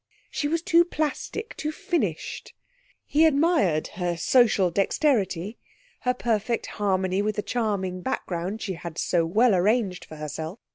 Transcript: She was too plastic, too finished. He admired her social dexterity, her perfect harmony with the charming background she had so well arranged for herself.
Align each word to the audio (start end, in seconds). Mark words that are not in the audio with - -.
She 0.31 0.47
was 0.47 0.63
too 0.63 0.83
plastic, 0.83 1.55
too 1.57 1.71
finished. 1.71 2.55
He 3.05 3.27
admired 3.27 3.85
her 3.97 4.17
social 4.17 4.71
dexterity, 4.71 5.59
her 5.99 6.15
perfect 6.15 6.65
harmony 6.81 7.21
with 7.21 7.35
the 7.35 7.43
charming 7.43 8.01
background 8.01 8.63
she 8.63 8.73
had 8.73 8.97
so 8.97 9.27
well 9.27 9.53
arranged 9.53 10.03
for 10.05 10.15
herself. 10.15 10.57